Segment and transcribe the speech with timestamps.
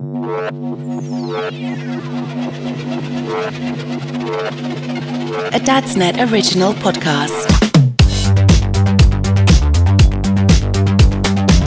[0.00, 0.04] A
[5.60, 7.46] Dadsnet original podcast.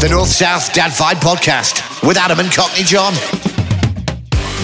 [0.02, 3.14] The North South Dad Fight Podcast with Adam and Cockney John.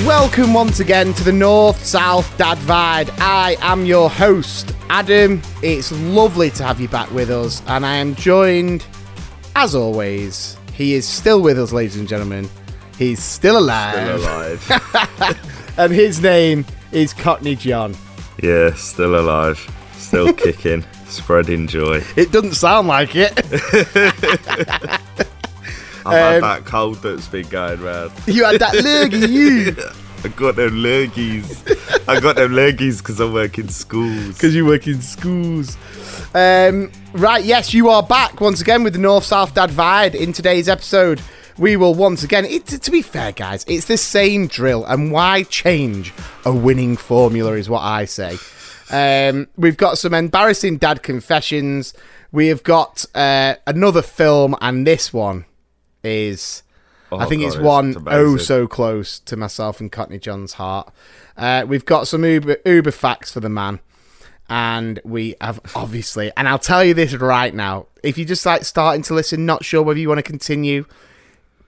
[0.06, 3.10] Welcome once again to the North South Dad Vide.
[3.20, 5.42] I am your host, Adam.
[5.62, 8.86] It's lovely to have you back with us, and I am joined,
[9.56, 12.50] as always, he is still with us, ladies and gentlemen.
[13.02, 14.62] He's still alive.
[14.62, 15.74] Still alive.
[15.78, 17.96] and his name is Cockney John.
[18.44, 19.58] yeah, still alive.
[19.98, 20.86] Still kicking.
[21.08, 22.04] Spreading joy.
[22.16, 23.34] It doesn't sound like it.
[26.06, 28.12] I've had Um, that cold that's been going round.
[28.28, 29.76] you had that lurgy, you.
[30.24, 32.08] I got them lurgies.
[32.08, 34.28] I got them lurgies because I work in schools.
[34.36, 35.76] Because you work in schools.
[36.34, 40.16] Um, right, yes, you are back once again with the North South Dad Vide.
[40.16, 41.20] In today's episode,
[41.58, 45.44] we will once again, it, to be fair, guys, it's the same drill, and why
[45.44, 46.14] change
[46.46, 48.38] a winning formula is what I say.
[48.92, 51.94] Um, we've got some embarrassing dad confessions.
[52.32, 55.46] We have got uh, another film, and this one
[56.04, 56.64] is.
[57.14, 58.08] I Oh, think God, it's one amazing.
[58.08, 60.94] oh so close to myself and Cockney John's heart.
[61.36, 63.82] Uh, we've got some Uber, Uber facts for the man,
[64.50, 68.64] and we have obviously, and I'll tell you this right now: if you just like
[68.64, 70.86] starting to listen, not sure whether you want to continue,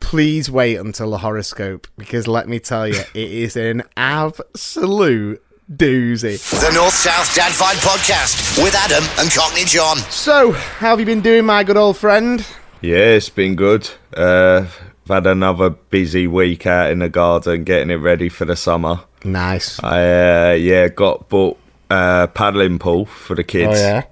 [0.04, 5.42] please wait until the horoscope because let me tell you, it is an absolute
[5.72, 6.38] doozy.
[6.62, 9.98] The North South Dad Fight Podcast with Adam and Cockney John.
[10.12, 12.46] So, how have you been doing, my good old friend?
[12.82, 13.90] Yeah, it's been good.
[14.16, 18.56] Uh, I've had another busy week out in the garden getting it ready for the
[18.56, 19.00] summer.
[19.24, 19.82] Nice.
[19.84, 21.58] I, uh, yeah, got bought
[21.90, 23.80] uh, paddling pool for the kids.
[23.80, 24.04] Oh yeah.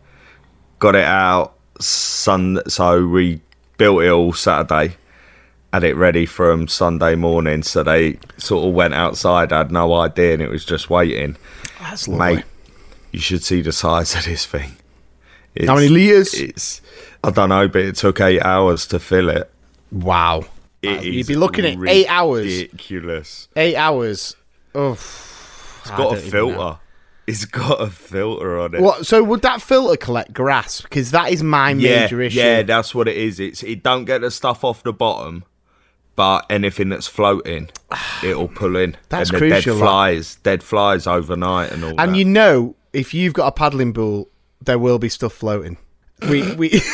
[0.80, 3.42] got it out sun so we
[3.78, 4.96] built it all saturday
[5.74, 9.94] had it ready from sunday morning so they sort of went outside I had no
[9.94, 11.38] idea and it was just waiting
[11.80, 12.36] That's lovely.
[12.38, 12.46] mate
[13.12, 14.74] you should see the size of this thing
[15.56, 16.34] it's, How many litres?
[16.34, 16.82] it's
[17.24, 19.52] i don't know but it took eight hours to fill it,
[19.92, 20.46] Wow.
[20.82, 22.46] It you'd be looking at eight hours.
[22.46, 24.36] ridiculous Eight hours.
[24.74, 24.94] Oh.
[24.94, 26.80] it's got a filter
[27.28, 29.06] it's got a filter on it What?
[29.06, 30.82] So would that filter collect grass?
[30.82, 32.40] Because that is my yeah, major issue.
[32.40, 33.40] Yeah, that's what it is.
[33.40, 35.44] It's it don't get the stuff off the bottom,
[36.16, 37.70] but anything that's floating,
[38.24, 38.98] it'll pull in.
[39.10, 42.18] That's and crucial, Dead flies, dead flies overnight, and all and that.
[42.18, 44.30] you know, if you've got a paddling pool,
[44.62, 45.78] there will be stuff floating.
[46.30, 46.82] We we.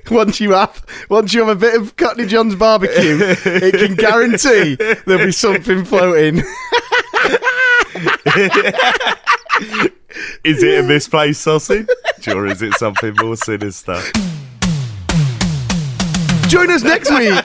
[0.10, 4.74] Once you have, once you have a bit of Cockney John's barbecue, it can guarantee
[5.06, 6.38] there'll be something floating.
[10.42, 11.86] is it a misplaced sausage,
[12.26, 14.00] or is it something more sinister?
[16.50, 17.32] Join us next week.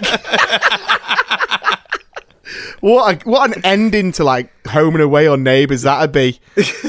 [2.79, 6.39] what a, what an ending to like Home and Away or Neighbours that'd be.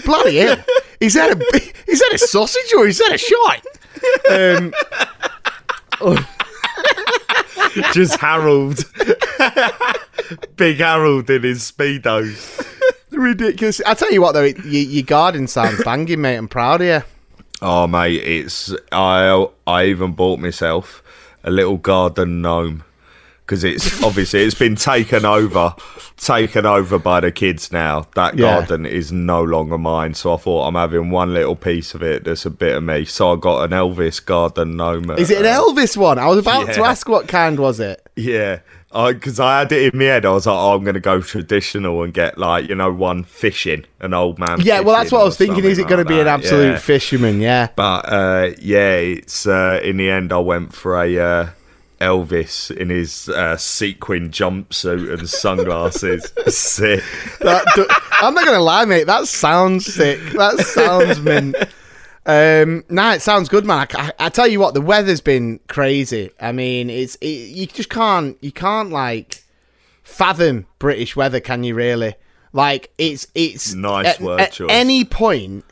[0.03, 0.57] Bloody hell!
[0.99, 1.41] Is that a
[1.91, 3.67] is that a sausage or is that a shite?
[4.31, 4.73] Um,
[7.93, 8.83] Just Harold,
[10.57, 12.67] big Harold in his speedos.
[13.11, 13.83] ridiculous.
[13.85, 16.37] I tell you what though, it, your, your garden sounds banging, mate.
[16.37, 17.03] I'm proud of you.
[17.61, 21.03] Oh mate, it's I I even bought myself
[21.47, 22.85] a little garden gnome
[23.41, 25.75] because it's obviously it's been taken over,
[26.17, 28.07] taken over by the kids now.
[28.17, 28.57] That Yeah.
[28.59, 32.25] garden is no longer mine, so I thought I'm having one little piece of it
[32.25, 33.05] that's a bit of me.
[33.05, 35.13] So I got an Elvis garden gnome.
[35.13, 36.19] Is it an uh, Elvis one?
[36.19, 38.05] I was about to ask what kind was it.
[38.17, 38.61] Yeah.
[38.97, 41.21] Because I, had it in my head, I was like, "Oh, I'm going to go
[41.21, 45.21] traditional and get like you know one fishing, an old man." Yeah, well, that's what
[45.21, 45.65] I was thinking.
[45.65, 46.79] Is it something going to be an absolute yeah.
[46.79, 47.41] fisherman?
[47.41, 47.69] Yeah.
[47.77, 51.49] But uh, yeah, it's uh, in the end I went for a uh,
[52.01, 56.33] Elvis in his uh, sequin jumpsuit and sunglasses.
[56.47, 57.03] Sick.
[57.41, 57.65] That
[58.21, 59.05] I'm not gonna lie, mate.
[59.05, 60.21] That sounds sick.
[60.33, 61.57] That sounds mint.
[62.27, 63.87] Um, nah, it sounds good, man.
[63.95, 66.31] I, I, I tell you what, the weather's been crazy.
[66.41, 69.45] I mean, it's it, you just can't you can't like
[70.03, 72.15] fathom British weather, can you really?
[72.53, 74.69] Like it's it's Nice at, word at choice.
[74.71, 75.65] any point.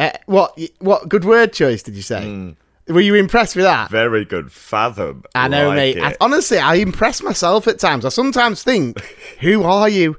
[0.00, 2.24] At, what what good word choice did you say?
[2.24, 2.50] Hmm.
[2.92, 3.88] Were you impressed with that?
[3.90, 4.50] Very good.
[4.50, 5.22] Fathom.
[5.34, 6.02] I know, Like mate.
[6.02, 8.04] I, honestly, I impress myself at times.
[8.04, 9.00] I sometimes think,
[9.40, 10.16] "Who are you?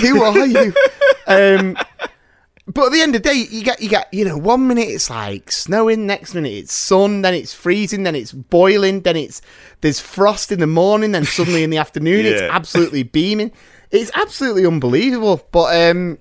[0.00, 0.74] Who are you?"
[1.28, 1.76] um,
[2.68, 4.88] but at the end of the day, you get you get you know one minute
[4.88, 9.40] it's like snowing, next minute it's sun, then it's freezing, then it's boiling, then it's
[9.80, 13.50] there's frost in the morning, then suddenly in the afternoon it's absolutely beaming.
[13.90, 15.46] It's absolutely unbelievable.
[15.50, 16.18] But um,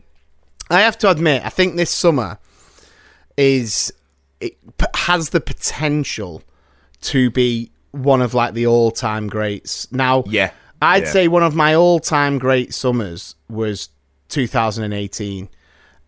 [0.69, 2.39] I have to admit, I think this summer
[3.35, 3.91] is
[4.39, 6.44] it p- has the potential
[7.01, 9.91] to be one of like the all-time greats.
[9.91, 10.51] Now, Yeah.
[10.81, 11.09] I'd Yeah.
[11.11, 13.89] say one of my all-time great summers was
[14.29, 15.49] 2018,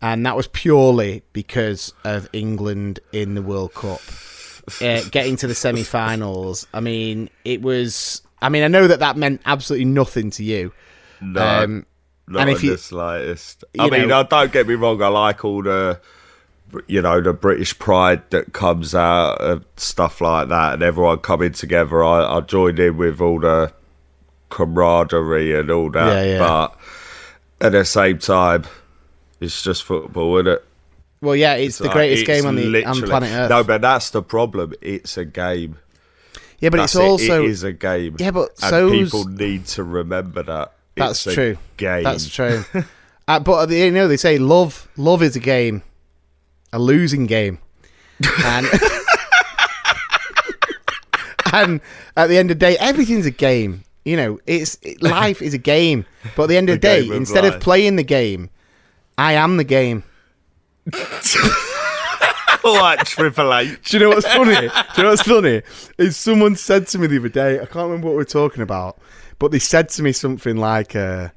[0.02, 4.00] and that was purely because of England in the World Cup,
[4.82, 6.66] uh, getting to the semi-finals.
[6.72, 8.22] I mean, it was.
[8.42, 10.72] I mean, I know that that meant absolutely nothing to you.
[11.20, 11.86] No, Um,
[12.26, 13.64] not and in if you- the slightest.
[13.78, 15.02] I mean, know- I don't get me wrong.
[15.02, 16.00] I like all the,
[16.86, 21.52] you know, the British pride that comes out of stuff like that, and everyone coming
[21.52, 22.02] together.
[22.02, 23.74] I, I joined in with all the
[24.48, 26.06] camaraderie and all that.
[26.24, 26.38] Yeah, yeah.
[26.38, 26.76] But
[27.66, 28.64] at the same time,
[29.40, 30.64] it's just football, isn't it?
[31.22, 33.50] Well, yeah, it's the Like, greatest it's game on the on planet Earth.
[33.50, 34.72] No, but that's the problem.
[34.80, 35.76] It's a game.
[36.60, 37.06] yeah, but That's it's it.
[37.08, 38.16] also it is a game.
[38.18, 40.72] Yeah, but so's- people need to remember that.
[40.96, 41.58] That's It's a true.
[41.76, 42.04] Game.
[42.04, 42.64] That's true.
[43.28, 45.82] uh, but you know they say love love is a game,
[46.72, 47.58] a losing game,
[48.44, 48.66] and
[51.52, 51.80] and
[52.16, 53.84] at the end of the day, everything's a game.
[54.04, 56.06] You know, it's it, life is a game.
[56.36, 57.54] But at the end of the, The day, of instead life.
[57.56, 58.50] of playing the game,
[59.20, 60.02] I am the game.
[62.64, 63.90] like Triple H.
[63.90, 64.54] Do you know what's funny?
[64.54, 65.60] Do you know what's funny?
[65.98, 68.62] Is someone said to me the other day, I can't remember what we are talking
[68.62, 68.98] about,
[69.38, 71.28] but they said to me something like, uh,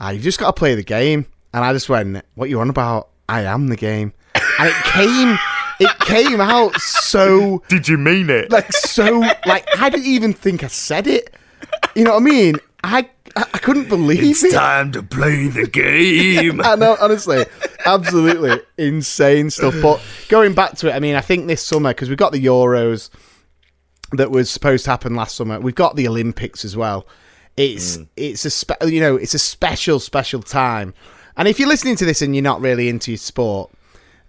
[0.00, 1.26] ah, you just got to play the game.
[1.54, 3.10] And I just went, what you on about?
[3.28, 4.12] I am the game.
[4.34, 5.38] And it came,
[5.78, 8.50] it came out so, Did you mean it?
[8.50, 11.32] like, so, like, I didn't even think I said it.
[11.94, 12.56] You know what I mean?
[12.82, 14.28] I, I I couldn't believe it.
[14.28, 16.60] It's time to play the game.
[16.64, 17.46] I know, honestly,
[17.84, 19.74] absolutely insane stuff.
[19.80, 22.44] But going back to it, I mean, I think this summer because we've got the
[22.44, 23.10] Euros
[24.12, 25.60] that was supposed to happen last summer.
[25.60, 27.06] We've got the Olympics as well.
[27.56, 30.94] It's it's a spe- you know it's a special special time.
[31.36, 33.70] And if you're listening to this and you're not really into your sport,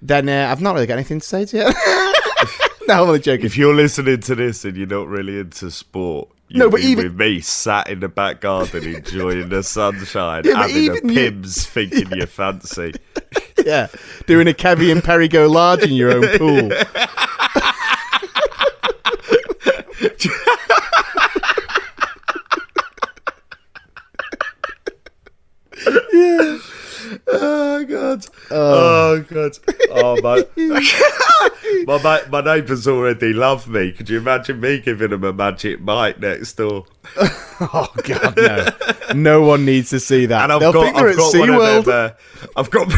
[0.01, 1.63] then uh, I've not really got anything to say to you.
[2.87, 3.45] no, I'm only joking.
[3.45, 7.05] if you're listening to this and you're not really into sport, you'll No, but even-
[7.05, 11.43] with me sat in the back garden enjoying the sunshine, Yeah, having a even you-
[11.43, 12.93] thinking you fancy.
[13.65, 13.87] yeah,
[14.27, 16.71] doing a Kevin and Perry go large in your own pool.
[26.13, 26.57] yeah.
[27.27, 28.25] Oh god!
[28.51, 29.57] Oh, oh god!
[29.93, 30.45] Oh my!
[32.01, 33.91] my my neighbours already love me.
[33.91, 36.85] Could you imagine me giving them a Magic Mike next door?
[37.63, 38.67] Oh God, no!
[39.13, 40.45] No one needs to see that.
[40.45, 41.85] And I've They'll got, they're I've at got one of SeaWorld.
[41.85, 42.15] them.
[42.41, 42.91] Uh, I've got,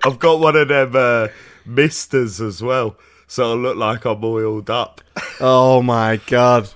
[0.06, 1.28] I've got one of them uh,
[1.66, 2.96] misters as well,
[3.26, 5.00] so I look like I'm oiled up.
[5.40, 6.68] Oh my God!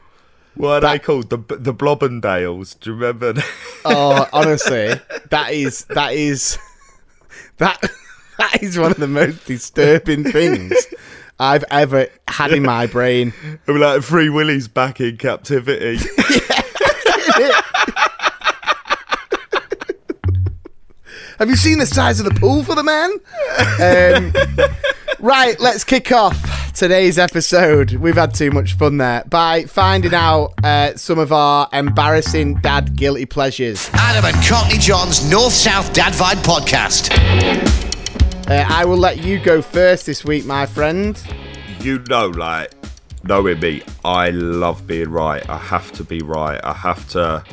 [0.56, 1.30] What are they called?
[1.30, 2.76] The the Blobbendales.
[2.80, 3.34] Do you remember?
[3.34, 3.46] that?
[3.84, 5.00] Oh, honestly,
[5.30, 6.58] that is that is
[7.58, 7.80] that
[8.38, 10.74] that is one of the most disturbing things
[11.38, 13.32] I've ever had in my brain.
[13.66, 15.98] They were like Free Willy's back in captivity.
[21.38, 23.12] Have you seen the size of the pool for the man?
[23.80, 24.32] Um,
[25.20, 27.92] right, let's kick off today's episode.
[27.92, 32.96] We've had too much fun there by finding out uh, some of our embarrassing dad
[32.96, 33.88] guilty pleasures.
[33.92, 37.87] Adam and Cockney John's North South Dad Vibe podcast.
[38.48, 41.20] Uh, I will let you go first this week, my friend.
[41.80, 42.72] you know, like
[43.24, 45.46] knowing me, I love being right.
[45.50, 46.58] I have to be right.
[46.64, 47.44] I have to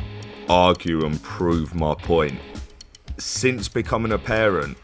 [0.50, 2.40] argue and prove my point.
[3.18, 4.78] Since becoming a parent,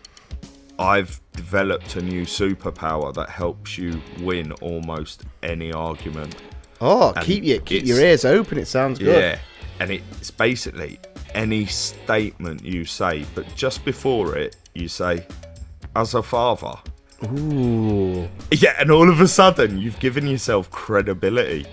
[0.77, 6.35] I've developed a new superpower that helps you win almost any argument.
[6.81, 8.57] Oh, And keep your keep your ears open.
[8.57, 9.15] It sounds good.
[9.15, 9.39] Yeah,
[9.79, 10.99] and it's basically
[11.33, 15.25] any statement you say, but just before it, you say,
[15.95, 16.73] as a father.
[17.23, 18.27] Ooh.
[18.51, 21.65] Yeah, and all of a sudden, you've given yourself credibility.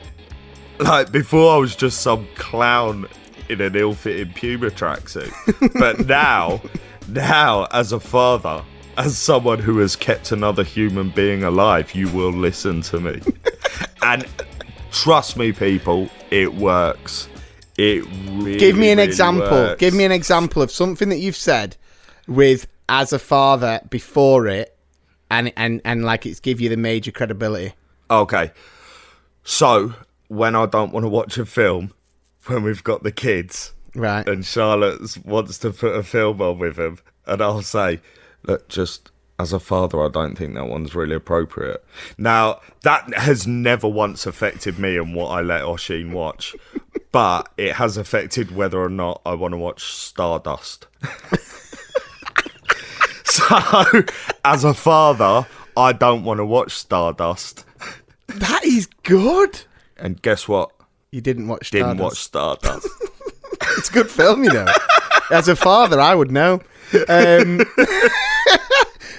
[0.79, 3.09] Like, before, I was just some clown
[3.49, 5.33] in an ill fitting Puma tracksuit.
[5.79, 6.61] but now,
[7.09, 8.63] now, as a father,
[8.97, 13.21] as someone who has kept another human being alive, you will listen to me.
[14.03, 14.27] and
[14.93, 17.29] trust me, people, it works.
[17.79, 19.51] It really, Give me an really example.
[19.51, 19.81] works.
[19.81, 21.77] Give me an example of something that you've said
[22.27, 24.77] with as a father before it,
[25.31, 27.75] and and and like it's give you the major credibility.
[28.11, 28.51] Okay.
[29.45, 29.95] So
[30.29, 31.93] when I don't want to watch a film,
[32.47, 34.27] when we've got the kids, Right.
[34.29, 38.01] and Charlotte wants to put a film on with him, and I'll say,
[38.47, 41.83] look, just as a father, I don't think that one's really appropriate.
[42.19, 46.55] Now, that has never once affected me and what I let Oshin watch,
[47.13, 50.87] but it has affected whether or not I want to watch Stardust.
[53.39, 54.03] so,
[54.45, 57.65] as a father, I don't want to watch Stardust.
[58.27, 59.63] That is good.
[59.97, 60.71] And guess what?
[61.11, 61.71] You didn't watch.
[61.71, 62.03] Didn't Stardust.
[62.03, 62.89] watch Stardust.
[63.77, 64.67] It's a good film, you know.
[65.31, 66.55] As a father, I would know.
[67.09, 67.59] Um,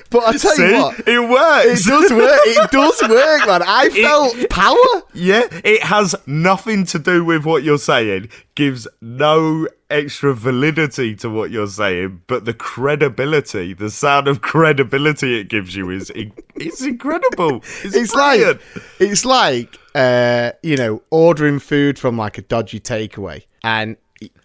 [0.09, 1.85] but I tell See, you what, it works.
[1.85, 2.39] it does work.
[2.45, 3.61] It does work, man.
[3.65, 5.03] I felt power.
[5.13, 11.29] Yeah, it has nothing to do with what you're saying, gives no extra validity to
[11.29, 16.11] what you're saying, but the credibility, the sound of credibility it gives you is
[16.55, 17.57] it's incredible.
[17.83, 18.61] It's, It's like
[18.99, 23.97] it's like uh, you know ordering food from like a dodgy takeaway and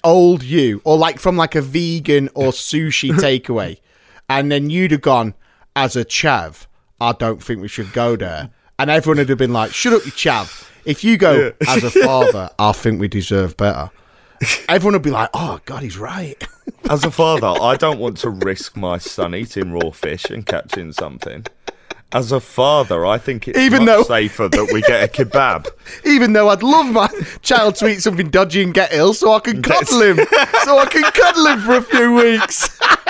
[0.02, 3.78] old you, or like from like a vegan or sushi takeaway,
[4.28, 5.34] and then you'd have gone
[5.76, 6.66] as a chav.
[7.00, 10.04] I don't think we should go there, and everyone would have been like, "Shut up,
[10.04, 13.90] you chav." If you go as a father, I think we deserve better.
[14.68, 16.42] Everyone would be like, "Oh God, he's right."
[16.90, 20.92] As a father, I don't want to risk my son eating raw fish and catching
[20.92, 21.46] something.
[22.12, 25.66] As a father, I think it's Even though- safer that we get a kebab.
[26.06, 27.08] Even though I'd love my
[27.42, 30.16] child to eat something dodgy and get ill, so I can cuddle him,
[30.62, 32.78] so I can cuddle him for a few weeks.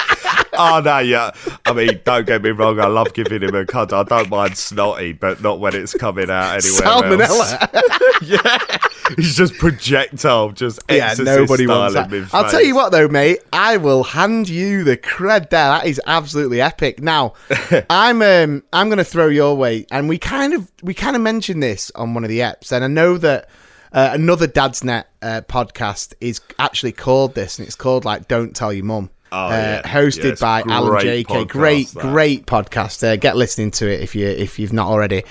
[0.58, 1.32] Oh no, yeah.
[1.66, 2.78] I mean, don't get me wrong.
[2.78, 3.99] I love giving him a cuddle.
[3.99, 7.52] I don't mind snotty, but not when it's coming out anywhere else.
[7.52, 8.20] Salmonella.
[8.23, 8.78] yeah,
[9.16, 12.28] he's just projectile, just Yeah, nobody wants that.
[12.32, 13.40] I'll tell you what, though, mate.
[13.52, 15.68] I will hand you the cred there.
[15.68, 17.02] That is absolutely epic.
[17.02, 17.34] Now,
[17.90, 21.23] I'm um, I'm going to throw your way, and we kind of we kind of
[21.23, 23.49] mentioned this on one of the eps, and I know that.
[23.92, 28.73] Uh, another Dadsnet uh, podcast is actually called this, and it's called like "Don't Tell
[28.73, 31.35] Your Mum." Oh, uh, hosted Yeah, it's by Alan J.K.
[31.35, 32.00] podcast, great, that.
[32.03, 33.03] great podcast.
[33.07, 35.25] Uh, get listening to it if you if you've not already.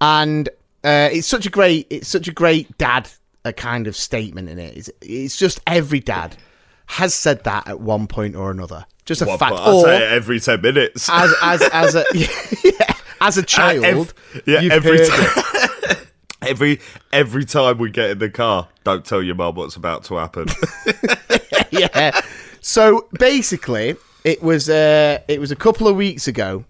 [0.00, 0.48] And
[0.82, 3.08] uh, it's such a great it's such a great dad
[3.44, 4.76] a kind of statement in it.
[4.76, 6.36] It's, it's just every dad
[6.86, 8.86] has said that at one point or another.
[9.04, 9.54] Just a Well, fact.
[9.56, 11.08] I Or say it every ten minutes.
[11.10, 14.14] as as as a yeah, as a child, ev-
[14.46, 15.96] yeah, you've every time.
[16.42, 16.80] every
[17.12, 20.48] every time we get in the car, don't tell your mum what's about to happen.
[21.70, 22.20] yeah.
[22.66, 23.94] So basically,
[24.24, 26.64] it was uh, it was a couple of weeks ago,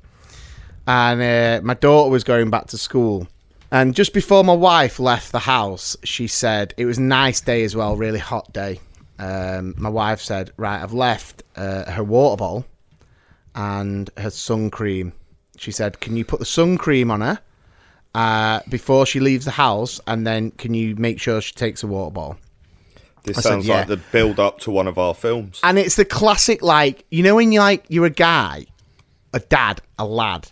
[0.89, 3.29] and uh, my daughter was going back to school.
[3.71, 7.63] And just before my wife left the house, she said it was a nice day
[7.63, 8.81] as well, really hot day.
[9.21, 12.67] Um, my wife said, "Right, I've left uh, her water bottle
[13.55, 15.13] and her sun cream."
[15.59, 17.39] She said, "Can you put the sun cream on her
[18.17, 21.87] uh, before she leaves the house, and then can you make sure she takes a
[21.87, 22.37] water bottle?"
[23.25, 23.79] This I said, sounds yeah.
[23.79, 25.61] like the build up to one of our films.
[25.63, 28.67] And it's the classic, like you know, when you like you're a guy,
[29.33, 30.51] a dad, a lad,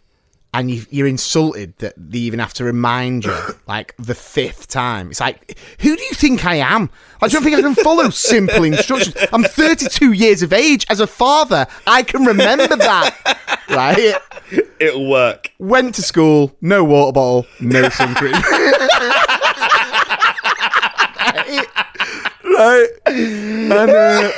[0.55, 3.37] and you, you're insulted that they even have to remind you
[3.67, 5.11] like the fifth time.
[5.11, 6.91] It's like, who do you think I am?
[7.21, 9.17] I don't think I can follow simple instructions.
[9.33, 10.87] I'm 32 years of age.
[10.91, 13.39] As a father, I can remember that.
[13.71, 14.17] Right?
[14.81, 15.51] It'll work.
[15.59, 18.35] Went to school, no water bottle, no sun cream.
[21.53, 21.67] right?
[22.59, 24.31] And uh,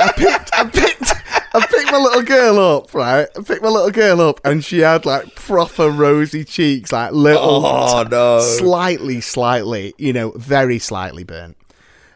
[0.00, 1.12] I picked, I picked,
[1.54, 3.28] I picked my little girl up, right?
[3.36, 7.64] I picked my little girl up, and she had like proper rosy cheeks, like little,
[7.66, 8.40] Oh, no.
[8.40, 11.56] slightly, slightly, you know, very slightly burnt.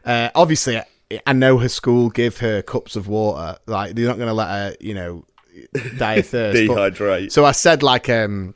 [0.05, 0.81] Uh, obviously,
[1.27, 3.59] I, know her school give her cups of water.
[3.67, 5.25] Like they're not going to let her, you know,
[5.97, 6.67] die of thirst.
[6.69, 7.33] but- Dehydrate.
[7.33, 8.55] so I said, like, um,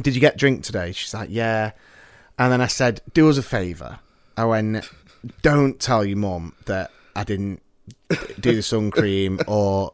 [0.00, 0.92] did you get drink today?
[0.92, 1.72] She's like, yeah.
[2.38, 3.98] And then I said, do us a favour.
[4.36, 4.88] I went,
[5.42, 7.62] don't tell your mum that I didn't
[8.40, 9.92] do the sun cream or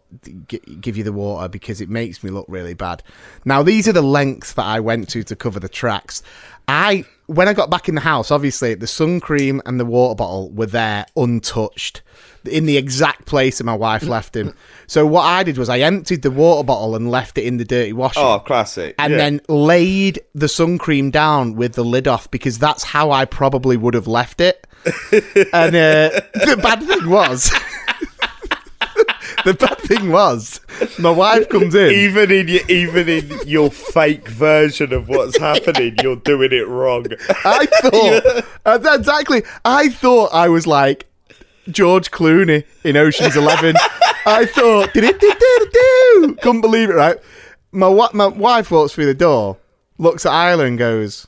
[0.48, 3.02] g- give you the water because it makes me look really bad.
[3.44, 6.22] Now, these are the lengths that I went to to cover the tracks.
[6.68, 10.14] I, when I got back in the house, obviously the sun cream and the water
[10.14, 12.02] bottle were there untouched
[12.48, 14.54] in the exact place that my wife left him.
[14.86, 17.64] So what I did was I emptied the water bottle and left it in the
[17.64, 18.94] dirty washing Oh, classic.
[18.98, 19.16] and yeah.
[19.18, 23.76] then laid the sun cream down with the lid off because that's how I probably
[23.76, 24.66] would have left it.
[25.12, 27.50] and uh, the bad thing was,
[29.44, 30.60] the bad thing was,
[30.98, 31.90] my wife comes in.
[31.90, 37.06] even in your even in your fake version of what's happening, you're doing it wrong.
[37.44, 39.42] I thought uh, exactly.
[39.64, 41.06] I thought I was like
[41.70, 43.74] George Clooney in Ocean's Eleven.
[44.26, 44.92] I thought,
[46.40, 47.16] couldn't believe it, right?
[47.72, 49.58] My wa- my wife walks through the door,
[49.98, 51.26] looks at Isla and goes,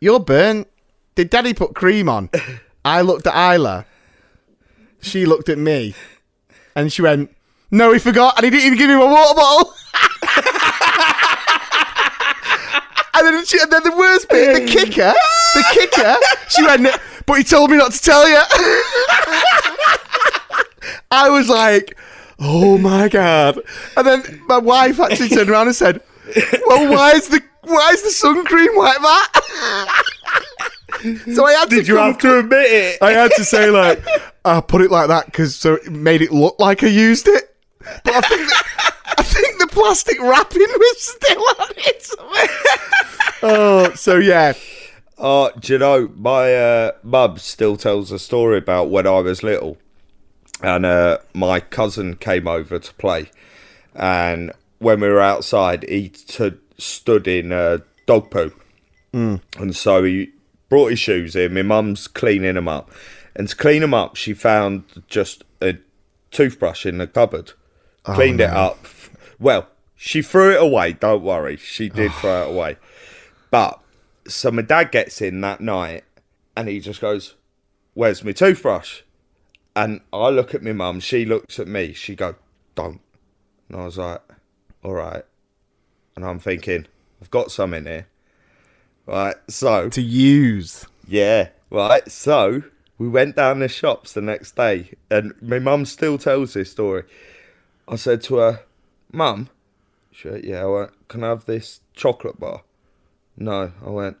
[0.00, 0.68] "You're burnt.
[1.14, 2.30] Did Daddy put cream on?"
[2.84, 3.84] I looked at Isla.
[5.00, 5.94] She looked at me,
[6.74, 7.34] and she went,
[7.70, 9.74] "No, he forgot, and he didn't even give me my water bottle."
[13.14, 15.12] And then, she, and then the worst bit, the kicker,
[15.54, 16.14] the kicker,
[16.50, 16.86] she went,
[17.26, 18.36] but he told me not to tell you.
[21.10, 21.96] I was like,
[22.38, 23.58] oh my god.
[23.96, 26.00] And then my wife actually turned around and said,
[26.66, 30.02] well, why is the why is the sun cream like that?
[31.34, 33.02] so I had to Did you come- have to admit it?
[33.02, 34.02] I had to say like,
[34.44, 37.54] I put it like that because so it made it look like I used it.
[38.04, 42.10] But I think that, I think the plastic wrapping was still on it.
[43.42, 44.52] oh, so yeah.
[45.16, 49.42] Oh, do you know my uh, mum still tells a story about when I was
[49.42, 49.78] little,
[50.62, 53.30] and uh, my cousin came over to play,
[53.94, 58.52] and when we were outside, he t- stood in uh, dog poo,
[59.58, 60.32] and so he
[60.68, 61.54] brought his shoes in.
[61.54, 62.90] My mum's cleaning them up,
[63.34, 65.76] and to clean them up, she found just a
[66.30, 67.52] toothbrush in the cupboard,
[68.14, 68.86] cleaned it up.
[69.38, 70.92] Well, she threw it away.
[70.92, 72.76] Don't worry, she did throw it away,
[73.50, 73.80] but.
[74.26, 76.04] So my dad gets in that night
[76.54, 77.34] and he just goes,
[77.94, 79.00] Where's my toothbrush?
[79.78, 82.34] And I look at my mum, she looks at me, she go,
[82.74, 83.00] Don't.
[83.68, 84.20] And I was like,
[84.84, 85.24] Alright.
[86.16, 86.86] And I'm thinking,
[87.22, 88.08] I've got some in here.
[89.06, 90.84] Right, so To use.
[91.06, 92.10] yeah, right.
[92.10, 92.64] So
[92.98, 97.04] we went down the shops the next day, and my mum still tells this story.
[97.86, 98.60] I said to her,
[99.12, 99.48] "Mum,
[100.10, 102.64] she went, yeah, I went, can I have this chocolate bar?"
[103.36, 104.16] No, I went.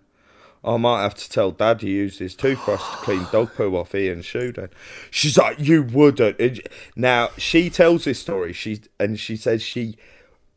[0.64, 3.94] I might have to tell Dad he used his toothbrush to clean dog poo off
[3.94, 4.52] Ian's shoe.
[4.52, 4.70] Then
[5.10, 6.60] she's like, "You wouldn't." And
[6.96, 8.52] Now she tells this story.
[8.52, 9.96] She and she says she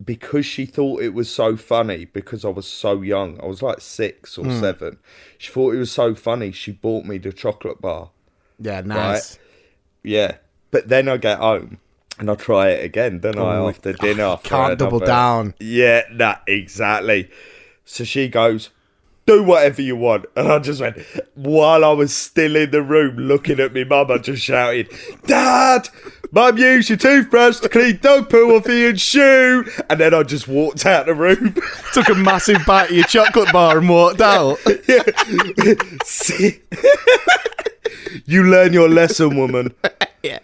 [0.03, 3.39] because she thought it was so funny because I was so young.
[3.41, 4.59] I was like six or hmm.
[4.59, 4.97] seven.
[5.37, 6.51] She thought it was so funny.
[6.51, 8.09] She bought me the chocolate bar.
[8.59, 9.37] Yeah, nice.
[10.03, 10.37] Yeah,
[10.71, 11.79] but then I get home
[12.19, 13.19] and I try it again.
[13.19, 14.37] Then I Oh, after dinner.
[14.43, 15.53] can't double down.
[15.59, 17.29] Yeah, nah, exactly.
[17.85, 18.69] So she goes,
[19.25, 20.97] "Do whatever you want," and I just went.
[21.35, 24.89] While I was still in the room looking at me mum, I just shouted,
[25.25, 25.89] "Dad,
[26.31, 30.47] mum use your toothbrush to clean dog poo off Ian's shoe," and then I just
[30.47, 31.55] walked out of the room.
[31.93, 34.57] Took a massive bite of your chocolate bar and walked out.
[36.05, 36.61] See?
[38.25, 39.73] you learn your lesson, woman.
[40.23, 40.39] yeah,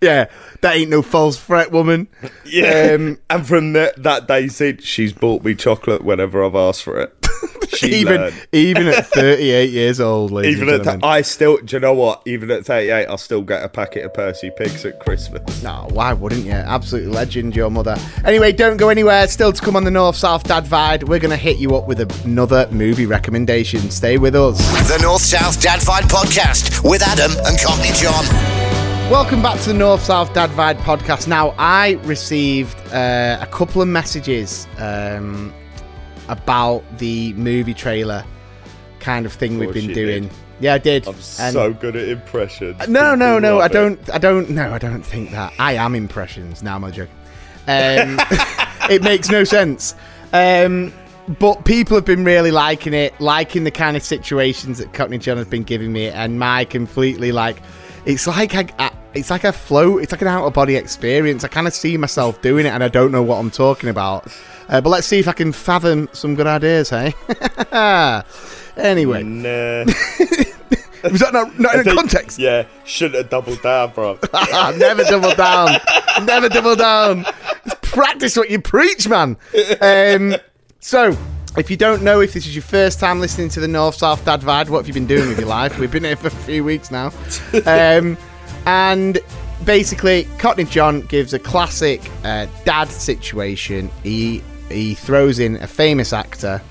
[0.00, 0.26] yeah,
[0.60, 2.08] that ain't no false threat, woman.
[2.44, 2.92] Yeah.
[2.94, 6.98] Um, and from that that day since, she's bought me chocolate whenever I've asked for
[7.00, 7.19] it.
[7.70, 8.48] She even learned.
[8.50, 11.04] even at 38 years old, ladies Even and at gentlemen.
[11.08, 12.20] I still, do you know what?
[12.26, 15.62] Even at 38, I'll still get a packet of Percy Pigs at Christmas.
[15.62, 16.50] No, why wouldn't you?
[16.50, 17.96] Absolute legend, your mother.
[18.24, 19.26] Anyway, don't go anywhere.
[19.28, 21.08] Still to come on the North South Dad Vibe.
[21.08, 23.88] We're going to hit you up with another movie recommendation.
[23.90, 24.58] Stay with us.
[24.88, 28.24] The North South Dad Fight Podcast with Adam and Cockney John.
[29.10, 31.26] Welcome back to the North South Dad Vibe podcast.
[31.28, 35.52] Now, I received uh, a couple of messages um,
[36.30, 38.24] about the movie trailer
[39.00, 40.24] kind of thing we've been doing.
[40.24, 40.32] did.
[40.60, 41.08] Yeah, I did.
[41.08, 42.86] I'm And- so good at impressions.
[42.88, 43.56] No, no, People no.
[43.58, 44.10] love I don't.
[44.10, 44.50] I don't.
[44.50, 45.52] No, I don't think that.
[45.58, 46.62] I am impressions.
[46.62, 47.08] Now, my joke.
[47.66, 48.18] Um,
[48.90, 49.94] it makes no sense.
[50.34, 50.92] Um,
[51.38, 55.36] but people have been really liking it, liking the kind of situations that Cockney John
[55.38, 57.62] has been giving me, and my completely like.
[58.06, 60.02] It's like I, I, it's like a float.
[60.02, 61.42] It's like an out of body experience.
[61.44, 64.26] I kind of see myself doing it, and I don't know what I'm talking about.
[64.70, 66.88] Uh, but let's see if I can fathom some good ideas.
[66.90, 67.12] Hey.
[68.76, 69.84] anyway, Nah.
[71.10, 72.38] was that not, not in Think- context?
[72.38, 74.18] Yeah, shouldn't have doubled down, bro.
[74.76, 75.80] Never double down.
[76.24, 77.24] never double down.
[77.64, 79.36] Just practice what you preach, man.
[79.80, 80.36] Um,
[80.78, 81.16] so,
[81.56, 84.24] if you don't know if this is your first time listening to the North South
[84.24, 85.78] Dad Vibe, what have you been doing with your life?
[85.78, 87.12] We've been here for a few weeks now.
[87.66, 88.16] Um,
[88.66, 89.18] and
[89.64, 93.90] basically, Cockney John gives a classic uh, dad situation.
[94.04, 96.62] He he throws in a famous actor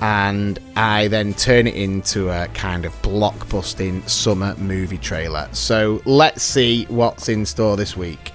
[0.00, 5.48] and I then turn it into a kind of blockbusting summer movie trailer.
[5.52, 8.32] So let's see what's in store this week.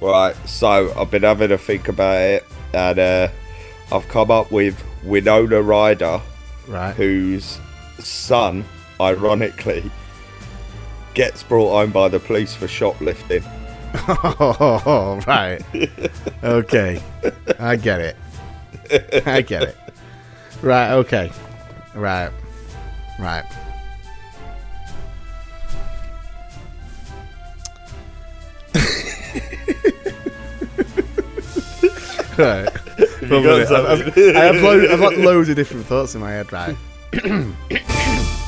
[0.00, 3.28] Right, so I've been having a think about it, and uh,
[3.90, 6.20] I've come up with Winona Ryder,
[6.68, 6.94] Right.
[6.94, 7.58] whose
[7.98, 8.64] son,
[9.00, 9.90] ironically,
[11.14, 13.42] gets brought home by the police for shoplifting.
[13.94, 15.62] oh, right.
[16.44, 17.02] okay.
[17.58, 18.16] I get it.
[19.26, 19.76] I get it.
[20.62, 21.30] Right, okay.
[21.94, 22.30] Right.
[23.18, 23.44] Right.
[32.38, 32.68] right.
[33.30, 34.16] I've,
[34.64, 36.76] I've got loads of different thoughts in my head, right?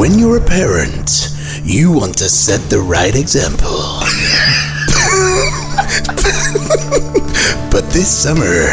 [0.00, 1.28] When you're a parent,
[1.62, 4.00] you want to set the right example.
[7.70, 8.72] but this summer,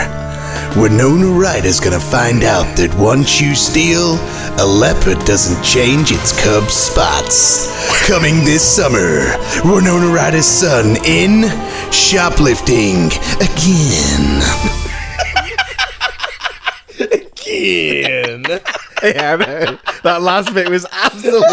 [0.81, 4.15] Winona Ryder's gonna find out that once you steal,
[4.57, 8.07] a leopard doesn't change its cub's spots.
[8.07, 9.35] Coming this summer,
[9.65, 11.43] Winona Ryder's son in
[11.91, 13.11] Shoplifting
[13.43, 14.41] again.
[17.11, 18.61] Again.
[19.03, 19.77] yeah, know.
[20.03, 21.47] That last bit was absolutely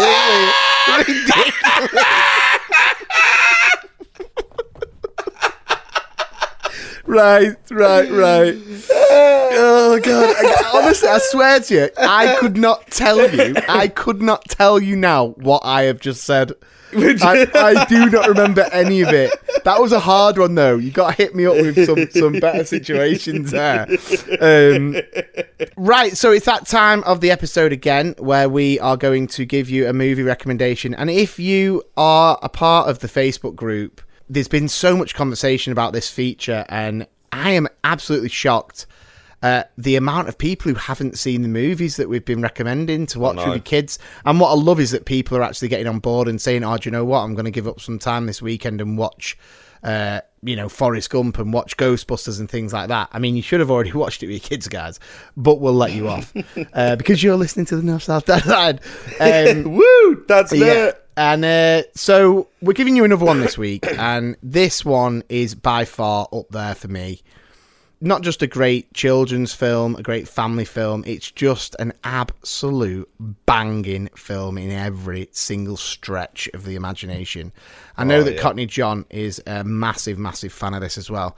[0.97, 1.93] ridiculous.
[7.05, 8.57] right, right, right.
[9.57, 10.35] Oh god!
[10.73, 13.55] Honestly, I swear to you, I could not tell you.
[13.69, 16.53] I could not tell you now what I have just said.
[16.95, 19.31] I, I do not remember any of it.
[19.63, 20.77] That was a hard one, though.
[20.77, 23.87] You got to hit me up with some some better situations there.
[24.39, 24.95] Um,
[25.77, 29.69] Right, so it's that time of the episode again where we are going to give
[29.69, 30.93] you a movie recommendation.
[30.93, 35.71] And if you are a part of the Facebook group, there's been so much conversation
[35.71, 38.85] about this feature, and I am absolutely shocked
[39.41, 43.19] at the amount of people who haven't seen the movies that we've been recommending to
[43.19, 43.99] watch with your kids.
[44.25, 46.77] And what I love is that people are actually getting on board and saying, oh,
[46.77, 47.19] do you know what?
[47.19, 49.37] I'm going to give up some time this weekend and watch
[49.85, 53.07] uh, you know, Forrest Gump and watch Ghostbusters and things like that.
[53.11, 54.99] I mean, you should have already watched it with your kids, guys,
[55.37, 56.33] but we'll let you off
[56.73, 58.81] uh, because you're listening to the North South Dad.
[59.19, 60.25] Um, Woo!
[60.27, 60.87] That's yeah.
[60.87, 61.01] it.
[61.17, 65.85] And uh, so we're giving you another one this week, and this one is by
[65.85, 67.21] far up there for me.
[68.05, 73.09] Not just a great children's film, a great family film, it's just an absolute
[73.47, 77.51] banging film in every single stretch of the imagination.
[77.97, 81.35] I know that Cockney John is a massive, massive fan of this as well.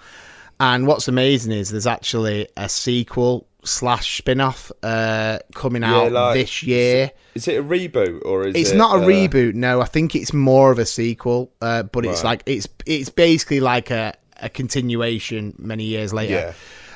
[0.60, 6.34] And what's amazing is there's actually a sequel slash spin off uh, coming out like-
[6.34, 7.12] this year.
[7.34, 8.60] Is it a reboot or is it?
[8.60, 9.53] It's it, not a uh, reboot.
[9.53, 11.53] No, I think it's more of a sequel.
[11.62, 16.54] Uh, but it's like it's it's basically like a, a continuation many years later.
[16.54, 16.54] Yeah.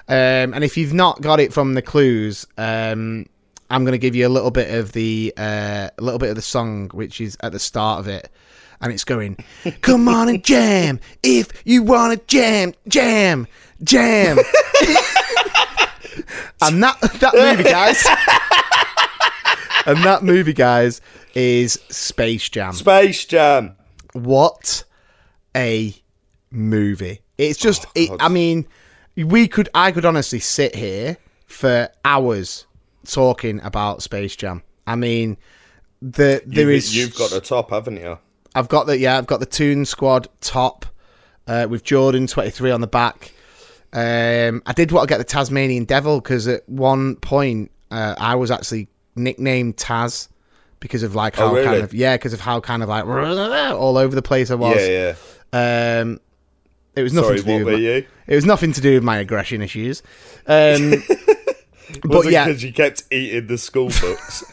[0.07, 3.27] Um, and if you've not got it from the clues, um,
[3.69, 6.35] I'm going to give you a little bit of the uh, a little bit of
[6.35, 8.29] the song, which is at the start of it,
[8.81, 9.37] and it's going,
[9.81, 13.47] "Come on and jam if you want to jam, jam,
[13.81, 14.37] jam."
[16.61, 18.05] and that that movie, guys.
[19.85, 20.99] and that movie, guys,
[21.33, 22.73] is Space Jam.
[22.73, 23.77] Space Jam.
[24.11, 24.83] what
[25.55, 25.95] a
[26.51, 27.20] movie!
[27.41, 28.67] It's just, Oh, it, I mean,
[29.15, 32.65] we could, I could honestly sit here for hours
[33.05, 34.63] talking about Space Jam.
[34.87, 35.37] I mean,
[36.01, 38.17] the there You've, is- you've got the top, haven't you?
[38.53, 40.85] I've got the yeah, I've got the Toon Squad top
[41.47, 43.31] uh, with Jordan twenty three on the back.
[43.93, 48.35] Um, I did want to get the Tasmanian Devil because at one point uh, I
[48.35, 50.27] was actually nicknamed Taz
[50.81, 51.65] because of like Oh, how really?
[51.65, 53.05] kind of yeah, because of how kind of like
[53.73, 54.77] all over the place I was.
[54.85, 55.15] Yeah,
[55.53, 55.99] yeah.
[56.01, 56.19] Um,
[56.95, 58.05] it was nothing Sorry, to do what with were my, you?
[58.27, 60.03] it was nothing to do with my aggression issues.
[60.47, 61.03] Um,
[62.05, 64.45] Was but it yeah, because you kept eating the school books?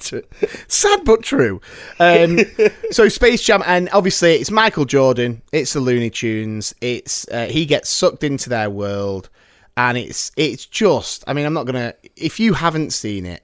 [0.68, 1.60] sad but true.
[1.98, 2.38] Um,
[2.90, 5.42] so Space Jam, and obviously it's Michael Jordan.
[5.52, 6.74] It's the Looney Tunes.
[6.80, 9.30] It's uh, he gets sucked into their world,
[9.76, 11.24] and it's it's just.
[11.26, 11.94] I mean, I'm not gonna.
[12.16, 13.42] If you haven't seen it,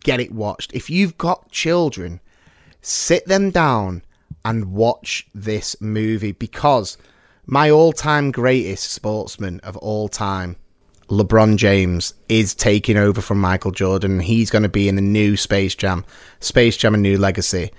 [0.00, 0.72] get it watched.
[0.74, 2.20] If you've got children,
[2.80, 4.02] sit them down
[4.44, 6.96] and watch this movie because
[7.46, 10.56] my all-time greatest sportsman of all time
[11.08, 14.20] LeBron James is taking over from Michael Jordan.
[14.20, 16.06] He's going to be in the new Space Jam,
[16.40, 17.70] Space Jam: A New Legacy.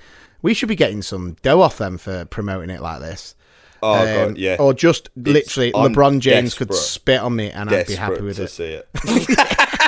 [0.44, 3.34] We should be getting some dough off them for promoting it like this.
[3.82, 4.58] Oh, Um, God, yeah.
[4.60, 8.38] Or just literally, I'm LeBron James could spit on me and I'd be happy with
[8.40, 8.60] it.
[8.60, 8.88] it.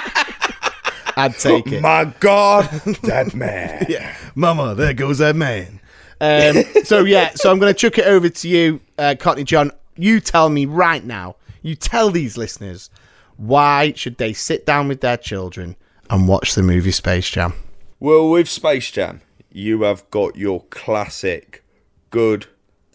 [1.18, 1.82] I'd take it.
[1.82, 2.66] My God,
[3.04, 3.86] that man.
[3.90, 4.16] yeah.
[4.36, 5.80] Mama, there goes that man.
[6.22, 9.72] Um, so yeah, so I'm going to chuck it over to you, uh, Cockney John.
[9.96, 11.36] You tell me right now.
[11.62, 12.90] You tell these listeners
[13.38, 15.76] why should they sit down with their children
[16.10, 17.54] and watch the movie Space Jam?
[18.00, 21.64] Well, with Space Jam, you have got your classic
[22.12, 22.48] good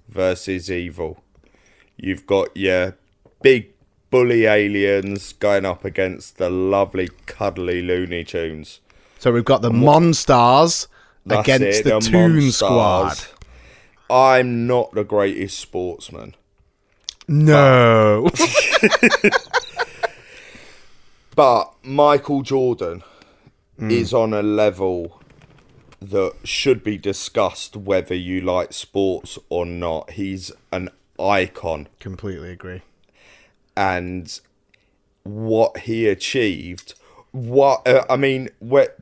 [0.09, 1.23] versus evil.
[1.97, 2.97] You've got your
[3.43, 3.71] big
[4.11, 8.81] bully aliens going up against the lovely cuddly Looney Tunes.
[9.19, 10.87] So we've got the Monstars
[11.27, 12.53] That's against it, the, Toon Monstars.
[12.53, 13.27] Squad.
[14.11, 16.35] I'm not the greatest sportsman,
[17.29, 18.29] No.
[21.37, 23.05] but Michael Jordan
[23.79, 23.91] hmm.
[23.91, 25.21] is on a level
[26.01, 30.13] that should be discussed whether you like sports or not.
[30.13, 32.83] He's an icon Completely agree.
[33.77, 34.41] and
[35.23, 36.95] what he achieved
[37.33, 38.49] what uh, I mean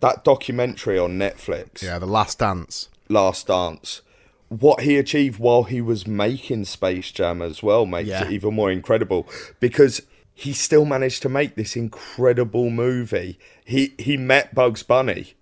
[0.00, 2.88] that documentary on Netflix Yeah, the last dance.
[3.08, 4.02] Last Dance
[4.50, 8.24] what he achieved while he was making Space Jam as well makes Yeah.
[8.24, 9.28] it even more incredible
[9.60, 10.00] because
[10.32, 13.38] he still managed to make this incredible movie.
[13.64, 15.34] He he met Bugs Bunny.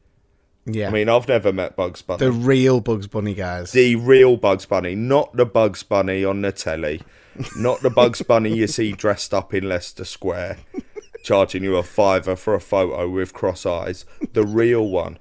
[0.65, 0.89] Yeah.
[0.89, 2.19] I mean, I've never met Bugs Bunny.
[2.19, 3.71] the real Bugs Bunny guys.
[3.71, 7.03] the real Bugs Bunny, not the Bugs Bunny on the telly,
[7.57, 10.59] not the Bugs Bunny you see dressed up in Leicester Square,
[11.27, 14.05] charging you a fiver for a photo with cross eyes.
[14.33, 15.19] The real one,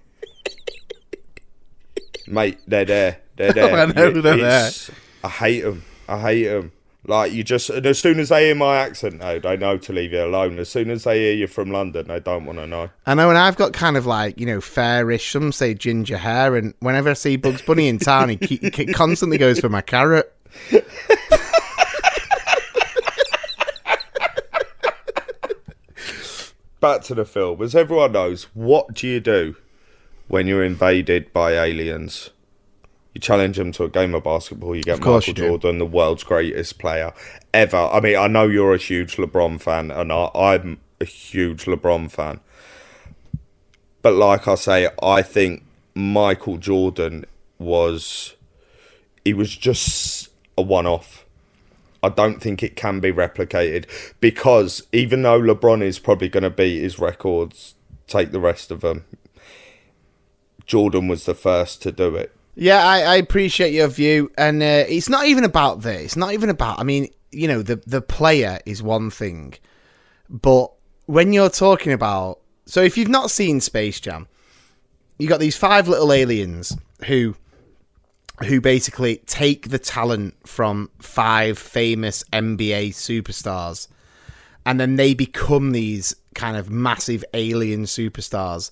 [2.28, 2.60] mate.
[2.68, 3.22] They're there.
[3.36, 3.76] They're there.
[3.80, 4.92] I know they're it's-
[5.24, 5.84] I hate them.
[6.08, 6.72] I hate them.
[7.08, 9.94] Like you just, and as soon as they hear my accent, though, they know to
[9.94, 10.58] leave you alone.
[10.58, 12.90] As soon as they hear you're from London, they don't want to know.
[13.06, 15.32] I know, and I've got kind of like you know fairish.
[15.32, 18.38] Some say ginger hair, and whenever I see Bugs Bunny in town, he,
[18.74, 20.32] he constantly goes for my carrot.
[26.86, 27.60] Back to the film.
[27.64, 29.56] As everyone knows, what do you do
[30.28, 32.30] when you're invaded by aliens?
[33.16, 34.76] You challenge them to a game of basketball.
[34.76, 35.34] You get Michael you.
[35.34, 37.12] Jordan, the world's greatest player
[37.56, 37.78] ever.
[37.78, 42.12] I mean, I know you're a huge LeBron fan, and I, I'm a huge LeBron
[42.12, 42.40] fan.
[44.04, 45.64] But like I say, I think
[45.96, 47.26] Michael Jordan
[47.58, 48.36] was
[49.24, 51.25] he was just a one-off.
[52.06, 53.86] I don't think it can be replicated
[54.20, 57.76] because even though LeBron is probably going to beat his records,
[58.08, 59.06] take the rest of them.
[60.66, 62.32] Jordan was the first to do it.
[62.56, 66.04] Yeah, I, I appreciate your view, and uh, it's not even about this.
[66.04, 66.80] It's not even about.
[66.80, 69.56] I mean, you know, the the player is one thing,
[70.30, 70.72] but
[71.06, 74.28] when you're talking about, so if you've not seen Space Jam,
[75.20, 77.36] you got these five little aliens who
[78.44, 83.88] who basically take the talent from five famous NBA superstars
[84.66, 88.72] and then they become these kind of massive alien superstars.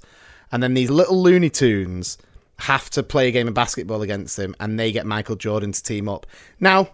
[0.51, 2.17] And then these little Looney Tunes
[2.59, 5.83] have to play a game of basketball against them and they get Michael Jordan to
[5.83, 6.25] team up.
[6.59, 6.89] Now,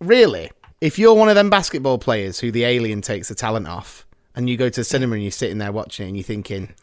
[0.00, 4.06] really, if you're one of them basketball players who the alien takes the talent off
[4.34, 6.74] and you go to the cinema and you're sitting there watching it and you're thinking,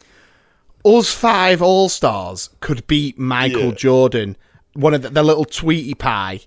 [0.86, 3.72] us five all stars could beat Michael Yeah.
[3.72, 4.38] Jordan,
[4.73, 6.41] one of the, the little Tweety Pie.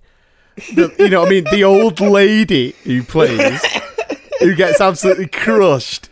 [0.74, 1.44] The, you know what I mean?
[1.50, 3.60] The old lady who plays,
[4.40, 6.08] who gets absolutely crushed.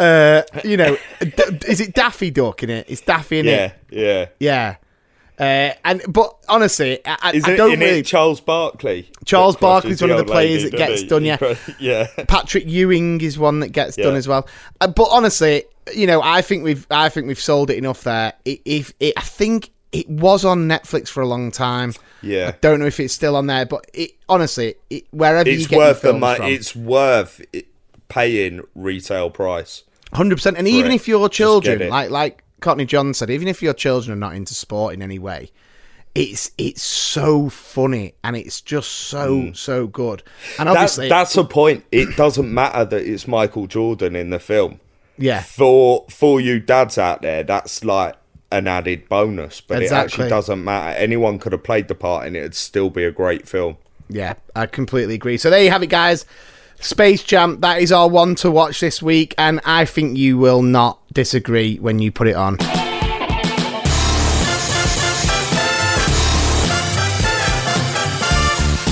[0.00, 1.32] Uh, you know, D-
[1.66, 2.86] is it Daffy Duck in it?
[2.88, 3.72] It's Daffy in Yeah, it.
[3.90, 4.00] yeah.
[4.00, 4.26] Yeah.
[4.38, 4.76] Yeah.
[5.40, 8.00] Uh, and but honestly, I, Is I it don't in really.
[8.00, 9.08] it Charles Barkley?
[9.24, 11.74] Charles Barkley's one of the players lady, that gets doesn't done, he?
[11.86, 12.08] Yeah.
[12.26, 14.48] Patrick Ewing is one that gets done as well.
[14.80, 15.62] Uh, but honestly,
[15.94, 18.32] you know, I think we've I think we've sold it enough there.
[18.44, 21.94] It, if it, I think it was on Netflix for a long time.
[22.22, 22.48] Yeah.
[22.48, 25.66] I don't know if it's still on there, but it honestly, it, wherever you It's
[25.66, 26.38] get worth the money.
[26.38, 27.68] from, It's worth it
[28.08, 29.84] paying retail price.
[30.12, 30.96] Hundred percent, and even it.
[30.96, 34.54] if your children, like like Cockney John said, even if your children are not into
[34.54, 35.50] sport in any way,
[36.14, 39.52] it's it's so funny and it's just so hmm.
[39.52, 40.22] so good.
[40.58, 41.84] And That, obviously, that's the point.
[41.92, 44.80] It doesn't matter that it's Michael Jordan in the film.
[45.18, 48.16] yeah, For for you dads out there, that's like
[48.50, 49.60] an added bonus.
[49.60, 50.96] But it actually doesn't matter.
[50.98, 53.76] Anyone could have played the part, and it'd still be a great film.
[54.08, 55.36] yeah, I completely agree.
[55.36, 56.24] So there you have it, guys.
[56.80, 57.60] Space Jam.
[57.60, 61.76] That is our one to watch this week, and I think you will not disagree
[61.78, 62.56] when you put it on.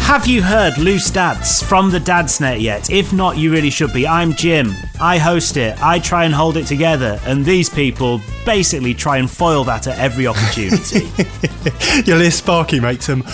[0.07, 2.91] Have you heard Loose Dads from the Dadsnet yet?
[2.91, 4.07] If not, you really should be.
[4.07, 4.73] I'm Jim.
[5.01, 5.77] I host it.
[5.83, 9.99] I try and hold it together, and these people basically try and foil that at
[9.99, 11.09] every opportunity.
[12.07, 13.25] You'll hear Sparky make some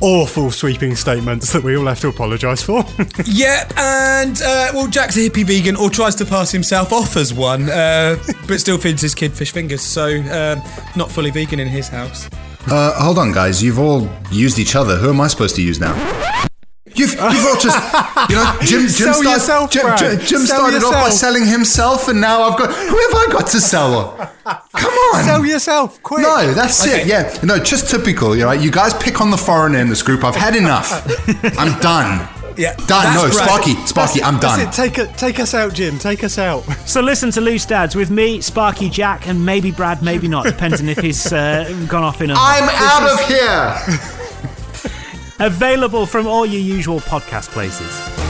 [0.00, 2.82] awful sweeping statements that we all have to apologise for.
[3.26, 7.34] Yeah, and uh, well, Jack's a hippie vegan or tries to pass himself off as
[7.34, 8.16] one, uh,
[8.48, 10.62] but still feeds his kid fish fingers, so um,
[10.96, 12.30] not fully vegan in his house.
[12.66, 13.62] Uh, hold on, guys.
[13.62, 14.96] You've all used each other.
[14.96, 15.94] Who am I supposed to use now?
[16.94, 17.78] You've, you've all just,
[18.30, 21.46] you know, Jim, Jim, Sell started, yourself, Jim, Jim, Jim Sell started off by selling
[21.46, 22.68] himself, and now I've got.
[22.74, 24.14] Who have I got to sell?
[24.44, 25.24] Come on.
[25.24, 26.22] Sell yourself, quick.
[26.22, 27.06] No, that's it.
[27.06, 28.36] Yeah, no, just typical.
[28.36, 30.22] You know, you guys pick on the foreigner in this group.
[30.22, 30.90] I've had enough.
[31.58, 32.28] I'm done.
[32.56, 32.86] Yeah, Done.
[32.86, 33.48] that's No, Brad.
[33.48, 34.58] Sparky, Sparky, I'm done.
[34.58, 34.82] That's it.
[34.82, 35.98] Take, it, take us out, Jim.
[35.98, 36.62] Take us out.
[36.86, 40.88] so listen to Loose Dads with me, Sparky Jack, and maybe Brad, maybe not, depending
[40.88, 42.34] if he's uh, gone off in a.
[42.36, 44.96] I'm This out of here.
[45.46, 48.22] Available from all your usual podcast places.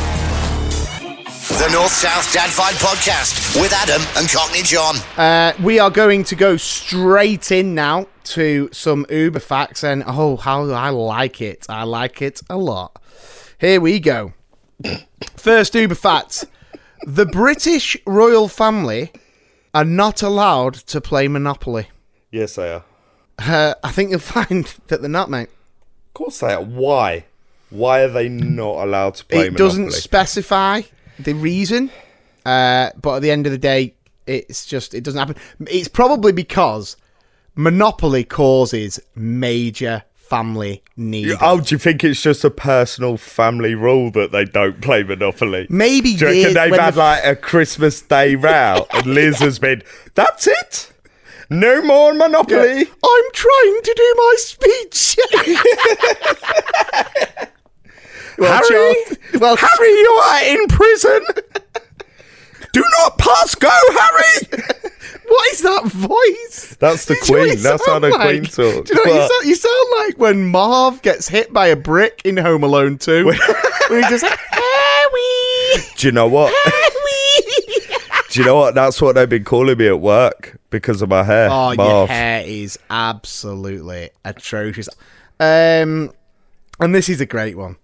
[1.58, 4.96] The North South Dad Vibe Podcast with Adam and Cockney John.
[5.18, 10.36] Uh, we are going to go straight in now to some Uber facts, and oh,
[10.36, 11.66] how I like it!
[11.68, 13.01] I like it a lot.
[13.62, 14.32] Here we go.
[15.36, 16.46] First Uber fact:
[17.06, 19.12] the British royal family
[19.72, 21.86] are not allowed to play Monopoly.
[22.32, 22.82] Yes, they are.
[23.38, 25.48] Uh, I think you'll find that they're not, mate.
[26.08, 26.60] Of course they are.
[26.60, 27.26] Why?
[27.70, 29.54] Why are they not allowed to play Monopoly?
[29.54, 30.82] it doesn't specify
[31.20, 31.92] the reason,
[32.44, 33.94] uh, but at the end of the day,
[34.26, 35.36] it's just it doesn't happen.
[35.70, 36.96] It's probably because
[37.54, 40.02] Monopoly causes major
[40.36, 41.36] family need.
[41.42, 45.66] Oh, do you think it's just a personal family rule that they don't play Monopoly?
[45.68, 49.40] Maybe Do you reckon they- they've had the- like a Christmas Day row and Liz
[49.40, 49.82] has been,
[50.14, 50.90] that's it?
[51.50, 52.80] No more Monopoly?
[52.80, 55.16] I'm trying to do my speech.
[58.38, 61.20] Well, Harry, Charles- well, Harry, you are in prison.
[62.72, 64.62] Do not pass go, Harry.
[65.28, 66.76] what is that voice?
[66.80, 67.62] That's the Do you know Queen.
[67.62, 68.20] That's how the like?
[68.20, 68.54] Queen talks.
[68.90, 71.76] Do you know what you sound, you sound like when Marv gets hit by a
[71.76, 73.26] brick in Home Alone 2.
[73.26, 73.34] when
[74.02, 76.52] he just like, Harry, Do you know what?
[76.64, 77.98] Harry.
[78.30, 78.74] Do you know what?
[78.74, 81.48] That's what they've been calling me at work because of my hair.
[81.50, 84.88] Oh, your hair is absolutely atrocious.
[85.38, 86.12] Um,
[86.80, 87.76] and this is a great one.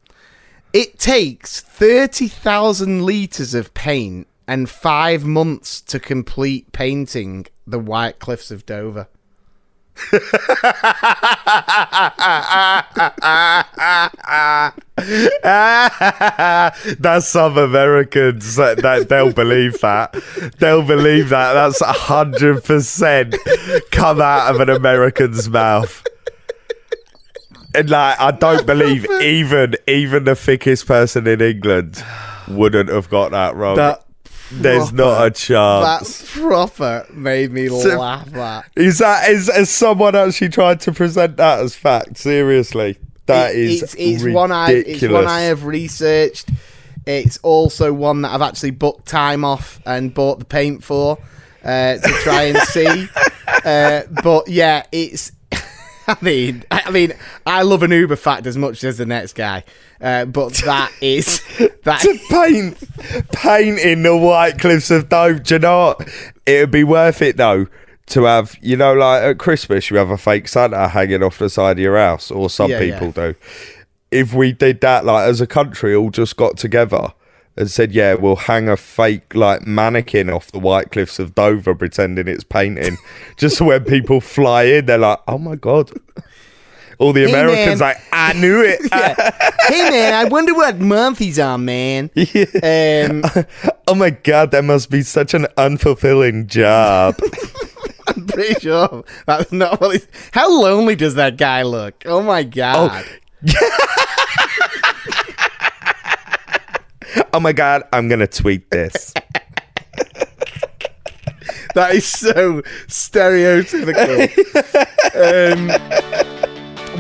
[0.73, 8.51] It takes 30,000 litres of paint and five months to complete painting the White Cliffs
[8.51, 9.07] of Dover.
[16.99, 20.17] That's some Americans that, that they'll believe that.
[20.59, 21.53] They'll believe that.
[21.53, 23.37] That's hundred percent
[23.91, 26.07] come out of an American's mouth.
[27.75, 32.03] And like I don't believe even even the thickest person in England
[32.47, 33.77] wouldn't have got that wrong.
[33.77, 34.05] That
[34.51, 36.21] There's not a chance.
[36.23, 38.65] That proper made me So- laugh.
[38.77, 42.17] Is that is has someone actually tried to present that as fact?
[42.19, 44.35] Seriously, that It- is it's, it's ridiculous.
[44.35, 46.49] one I it's one I have researched.
[47.07, 51.19] It's also one that I've actually booked time off and bought the paint for
[51.65, 53.09] uh, to try and see.
[53.65, 55.33] uh, but yeah, it's.
[56.11, 57.13] I mean, I mean,
[57.45, 59.63] I love an Uber fact as much as the next guy,
[60.01, 61.43] uh, but that is
[61.85, 62.01] that.
[62.01, 65.39] to paint painting the White Cliffs of Dover.
[65.39, 66.09] Do you know what?
[66.47, 67.67] It would be worth it though
[68.07, 71.51] to have, you know, like at Christmas, you have a fake Santa hanging off the
[71.51, 73.33] side of your house, or some Yeah, people yeah.
[73.33, 73.35] do.
[74.11, 77.13] If we did that, like as a country, all just got together
[77.59, 81.75] and said, "Yeah, we'll hang a fake like mannequin off the White Cliffs of Dover,
[81.75, 82.97] pretending it's painting,"
[83.37, 85.91] just so when people fly in, they're like, "Oh my god."
[87.01, 87.95] All the Hey, Americans man.
[87.95, 88.81] like, I knew it.
[89.73, 92.11] hey man, I wonder what month he's on, man.
[92.17, 93.23] Um,
[93.87, 97.15] oh my god, that must be such an unfulfilling job.
[98.09, 99.81] I'm pretty sure that's not.
[99.93, 102.03] He's, how lonely does that guy look?
[102.05, 103.05] Oh my god.
[103.07, 104.05] oh
[107.41, 109.13] my god, I'm gonna tweet this.
[111.75, 114.27] That is so stereotypical.
[115.15, 115.69] um,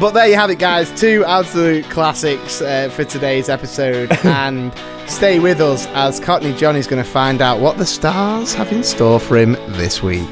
[0.00, 0.92] but there you have it, guys.
[0.98, 4.12] Two absolute classics uh, for today's episode.
[4.24, 4.72] and
[5.10, 8.84] stay with us as Cockney Johnny's going to find out what the stars have in
[8.84, 10.28] store for him this week.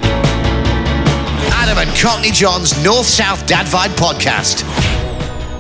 [1.52, 4.64] Adam and Cockney John's North South Dad Vibe Podcast.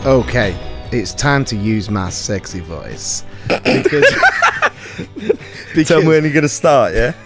[0.06, 0.56] Okay,
[0.92, 3.24] it's time to use my sexy voice.
[5.74, 5.88] Because.
[5.88, 7.12] Tell me when you're gonna start, yeah?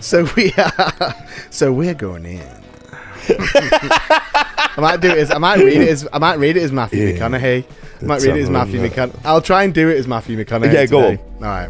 [0.00, 1.14] So we are.
[1.50, 2.40] So we're going in.
[3.28, 6.72] I might do it as I might read it as I might read it as
[6.72, 7.18] Matthew Yeah.
[7.20, 7.64] McConaughey.
[8.00, 8.80] I might read it as Matthew.
[8.80, 9.20] McConaughey.
[9.24, 10.72] I'll try and do it as Matthew McConaughey.
[10.72, 11.22] Yeah, go today.
[11.36, 11.68] All right.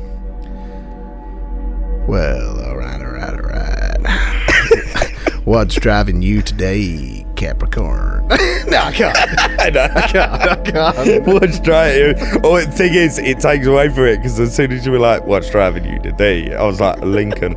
[2.08, 5.12] Well, all right, all right, all right.
[5.44, 8.28] What's driving you today, Capricorn?
[8.28, 8.37] no,
[8.76, 9.18] I can't.
[9.61, 9.88] I know.
[9.96, 10.33] I can't.
[10.33, 11.26] I can't.
[11.26, 12.14] What's driving?
[12.44, 15.00] Oh, the thing is, it takes away from it because as soon as you were
[15.00, 17.56] like, "What's driving you today?" I was like, Lincoln."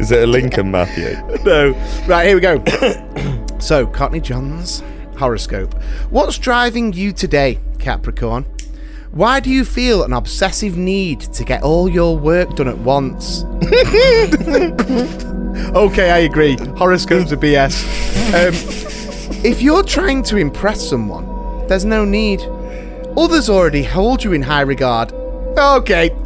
[0.00, 1.14] Is it a Lincoln, Matthew?
[1.44, 1.70] no.
[2.08, 2.60] Right, here we go.
[3.60, 4.82] so, Cockney John's
[5.16, 5.80] horoscope.
[6.10, 8.46] What's driving you today, Capricorn?
[9.12, 13.44] Why do you feel an obsessive need to get all your work done at once?
[15.76, 16.56] okay, I agree.
[16.76, 17.84] Horoscopes are BS.
[18.34, 18.90] Um,
[19.42, 22.42] if you're trying to impress someone, there's no need.
[23.16, 25.12] Others already hold you in high regard.
[25.12, 26.10] Okay.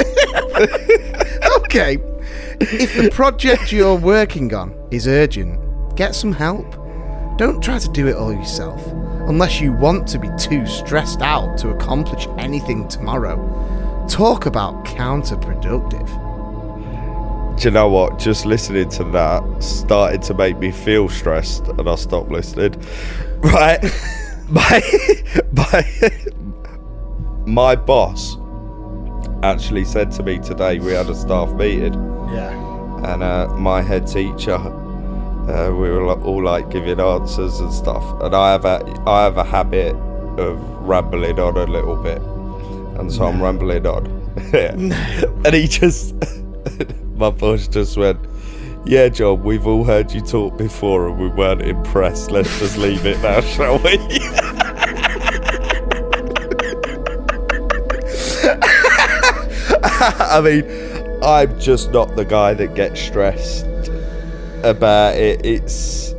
[1.57, 1.99] okay.
[2.61, 5.61] If the project you're working on is urgent,
[5.97, 6.73] get some help.
[7.39, 8.85] Don't try to do it all yourself,
[9.29, 13.37] unless you want to be too stressed out to accomplish anything tomorrow.
[14.09, 16.24] Talk about counterproductive.
[17.57, 18.19] Do you know what?
[18.19, 22.75] Just listening to that started to make me feel stressed, and I stopped listening.
[23.45, 23.79] Right,
[24.49, 24.81] my
[25.53, 25.85] my
[27.47, 28.39] my boss
[29.43, 31.93] actually said to me today we had a staff meeting,
[32.33, 32.51] Yeah.
[33.13, 38.35] and uh, my head teacher, uh, we were all like giving answers and stuff, and
[38.35, 39.95] I have a I have a habit
[40.39, 42.23] of rambling on a little bit,
[42.99, 44.07] and so I'm rambling on,
[44.55, 46.15] and he just
[47.15, 48.19] my boss just went.
[48.87, 52.31] Yeah, John, we've all heard you talk before and we weren't impressed.
[52.31, 53.99] Let's just leave it now, shall we?
[60.07, 63.65] I mean, I'm just not the guy that gets stressed
[64.63, 65.45] about it.
[65.47, 66.13] It's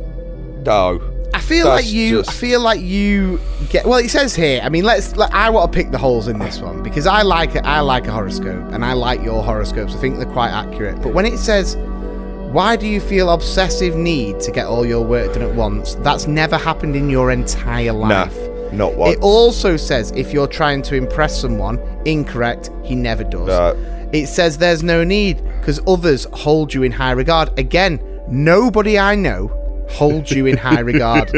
[0.64, 1.15] no.
[1.36, 2.18] I feel That's like you.
[2.22, 3.84] just- I feel like you get.
[3.84, 4.60] Well, it says here.
[4.64, 5.16] I mean, let's.
[5.16, 7.64] Let, I want to pick the holes in this one because I like it.
[7.66, 9.94] I like a horoscope, and I like your horoscopes.
[9.94, 11.02] I think they're quite accurate.
[11.02, 15.34] But when it says, "Why do you feel obsessive need to get all your work
[15.34, 18.34] done at once?" That's never happened in your entire life.
[18.72, 19.14] not once.
[19.14, 22.70] It also says if you're trying to impress someone, incorrect.
[22.82, 23.46] He never does.
[23.46, 23.76] No.
[24.12, 27.56] It says there's no need because others hold you in high regard.
[27.58, 29.55] Again, nobody I know
[29.88, 31.30] holds you in high regard.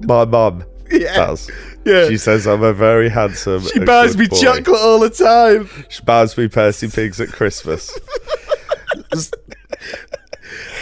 [0.00, 1.14] My mum Yeah.
[1.16, 1.50] does.
[1.84, 2.08] Yeah.
[2.08, 3.62] She says I'm a very handsome.
[3.62, 4.36] She buys me boy.
[4.40, 5.68] chocolate all the time.
[5.88, 7.96] She buys me Percy Pigs at Christmas.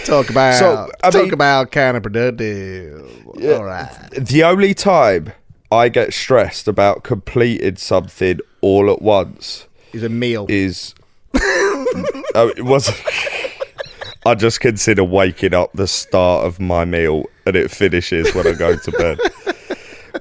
[0.04, 3.26] Talk about So, I talk mean- about counterproductive.
[3.54, 3.90] All right.
[4.12, 5.32] the only time
[5.70, 10.46] I get stressed about completing something all at once Is a meal.
[10.48, 10.94] is.
[12.34, 13.00] oh, it wasn't.
[14.26, 18.52] I just consider waking up the start of my meal and it finishes when I
[18.52, 19.18] go to bed.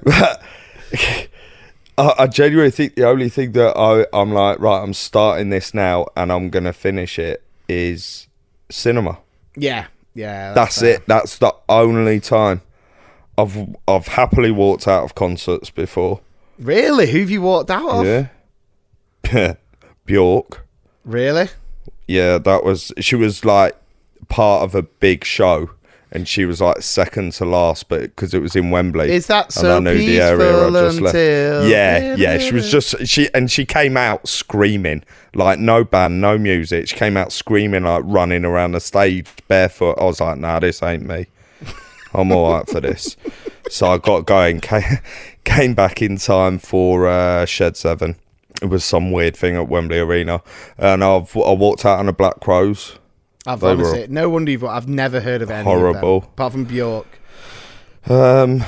[0.02, 0.42] But
[1.98, 5.74] I, I genuinely think the only thing that I, I'm like, right, I'm starting this
[5.74, 8.28] now and I'm going to finish it is
[8.70, 9.18] cinema.
[9.56, 9.86] yeah.
[10.14, 10.52] Yeah.
[10.52, 10.94] That's fair.
[10.96, 11.06] it.
[11.06, 12.62] That's the only time.
[13.36, 16.20] I've I've happily walked out of concerts before.
[16.58, 17.08] Really?
[17.12, 18.28] Who've you walked out of?
[19.32, 19.54] Yeah.
[20.06, 20.66] Bjork.
[21.08, 21.48] Really?
[22.06, 23.74] Yeah, that was she was like
[24.28, 25.70] part of a big show
[26.12, 29.10] and she was like second to last but because it was in Wembley.
[29.10, 31.16] Is that and I so knew the area I just left.
[31.16, 35.02] Yeah, yeah, she was just she and she came out screaming
[35.34, 36.88] like no band, no music.
[36.88, 39.98] She came out screaming like running around the stage barefoot.
[39.98, 41.26] I was like, "Nah, this ain't me."
[42.14, 43.16] I'm all right for this.
[43.70, 44.98] So I got going, came,
[45.44, 48.16] came back in time for uh, Shed 7.
[48.60, 50.42] It was some weird thing at Wembley Arena.
[50.76, 52.98] And I've, I walked out on a Black Crowes.
[53.46, 54.64] I've They honestly no wonder you've.
[54.64, 56.16] I've never heard of any Horrible.
[56.16, 57.06] of them, apart from Bjork.
[58.06, 58.64] Um,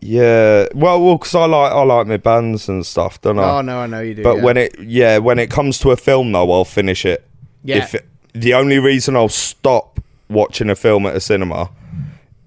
[0.00, 3.58] yeah, well, well, because I like I like my bands and stuff, don't I?
[3.58, 4.22] Oh no, I know you do.
[4.22, 4.42] But yeah.
[4.42, 7.26] when it, yeah, when it comes to a film, though, I'll finish it.
[7.62, 7.78] Yeah.
[7.78, 11.70] If it, the only reason I'll stop watching a film at a cinema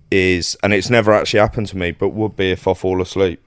[0.10, 3.44] is, and it's never actually happened to me, but would be if I fall asleep.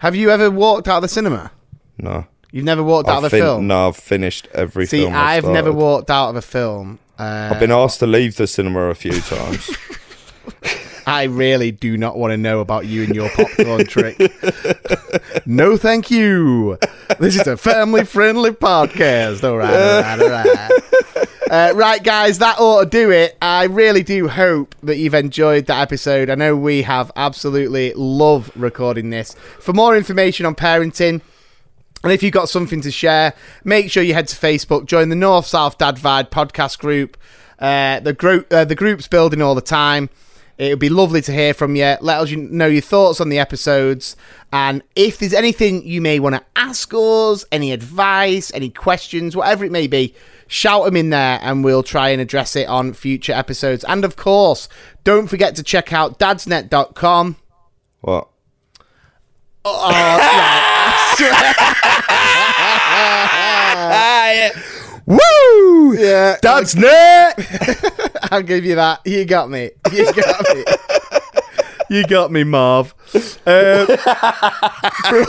[0.00, 1.50] have you ever walked out of the cinema?
[1.98, 2.26] No.
[2.52, 3.66] You've never walked out I've of a fin- film.
[3.66, 5.14] No, I've finished every See, film.
[5.14, 6.98] I've, I've never walked out of a film.
[7.18, 9.70] Uh, I've been asked to leave the cinema a few times.
[11.06, 14.20] I really do not want to know about you and your popcorn trick.
[15.46, 16.78] No, thank you.
[17.18, 19.42] This is a family-friendly podcast.
[19.42, 20.70] All right, all right, all right.
[21.50, 23.36] Uh, right, guys, that ought to do it.
[23.42, 26.30] I really do hope that you've enjoyed that episode.
[26.30, 29.34] I know we have absolutely love recording this.
[29.60, 31.20] For more information on parenting,
[32.02, 33.34] and if you've got something to share,
[33.64, 37.16] make sure you head to Facebook, join the North South Dad Vibe podcast group.
[37.58, 40.10] Uh, the group, uh, the group's building all the time.
[40.58, 41.96] It would be lovely to hear from you.
[42.00, 44.16] Let us know your thoughts on the episodes,
[44.52, 49.64] and if there's anything you may want to ask us, any advice, any questions, whatever
[49.64, 50.14] it may be,
[50.46, 53.84] shout them in there, and we'll try and address it on future episodes.
[53.84, 54.68] And of course,
[55.04, 57.36] don't forget to check out dadsnet.com.
[58.02, 58.28] what?
[65.06, 65.94] Woo!
[65.98, 67.34] Yeah, that's net.
[68.32, 69.00] I'll give you that.
[69.04, 69.70] You got me.
[69.92, 70.64] You got me.
[71.90, 72.94] you got me, Marv.
[73.46, 73.86] Um,
[75.08, 75.24] for,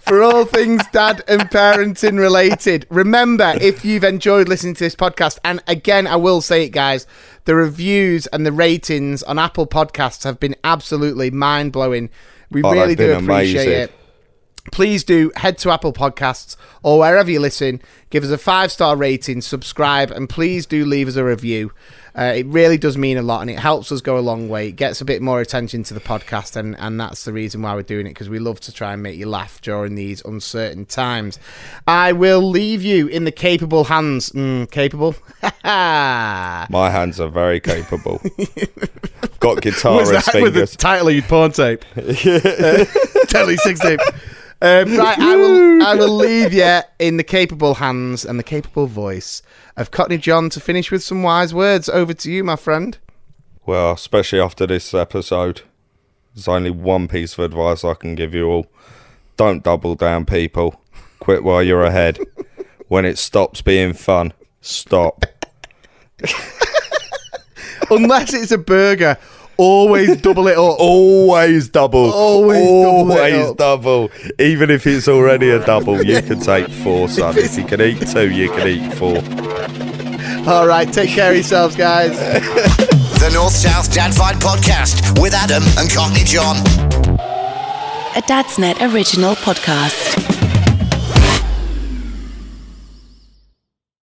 [0.00, 5.38] for all things dad and parenting related, remember if you've enjoyed listening to this podcast,
[5.44, 7.06] and again, I will say it, guys,
[7.44, 12.08] the reviews and the ratings on Apple Podcasts have been absolutely mind blowing.
[12.50, 13.72] We Oh, really do appreciate amazing.
[13.72, 13.92] it.
[14.70, 18.96] Please do head to Apple Podcasts or wherever you listen, give us a five star
[18.96, 21.72] rating, subscribe, and please do leave us a review.
[22.16, 24.68] Uh, it really does mean a lot and it helps us go a long way.
[24.68, 27.74] It gets a bit more attention to the podcast, and, and that's the reason why
[27.74, 30.84] we're doing it because we love to try and make you laugh during these uncertain
[30.84, 31.38] times.
[31.86, 34.30] I will leave you in the capable hands.
[34.30, 35.14] Mm, capable?
[35.64, 38.20] My hands are very capable.
[39.40, 40.76] Got guitar Was as that with the fingers.
[40.76, 41.84] title of your porn tape?
[41.96, 42.84] uh,
[43.28, 44.00] Telly six tape.
[44.62, 45.82] Um, right, I will.
[45.82, 49.42] I will leave you in the capable hands and the capable voice
[49.76, 51.88] of Cockney John to finish with some wise words.
[51.88, 52.96] Over to you, my friend.
[53.66, 55.62] Well, especially after this episode,
[56.32, 58.66] there's only one piece of advice I can give you all.
[59.36, 60.80] Don't double down, people.
[61.18, 62.20] Quit while you're ahead.
[62.86, 65.26] When it stops being fun, stop.
[67.90, 69.18] Unless it's a burger,
[69.62, 70.76] always double it up.
[70.78, 72.12] Always double.
[72.12, 73.56] Always double it Always up.
[73.56, 74.10] double.
[74.38, 77.36] Even if it's already a double, you can take four, son.
[77.38, 79.18] If you can eat two, you can eat four.
[80.52, 82.18] All right, take care of yourselves, guys.
[83.22, 86.56] The North South Dad Vibe Podcast with Adam and Cockney John.
[88.16, 90.41] A Dadsnet original podcast.